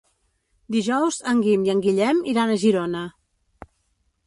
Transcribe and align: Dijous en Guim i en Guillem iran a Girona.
Dijous 0.75 1.19
en 1.33 1.43
Guim 1.49 1.67
i 1.69 1.73
en 1.75 1.85
Guillem 1.85 2.23
iran 2.33 2.53
a 2.55 2.59
Girona. 2.65 3.05